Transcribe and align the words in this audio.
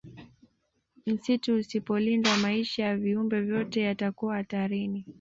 Msitu 1.05 1.55
usipolindwa 1.55 2.37
maisha 2.37 2.83
ya 2.85 2.97
viumbe 2.97 3.41
vyote 3.41 3.81
yatakuwa 3.81 4.35
hatarini 4.35 5.05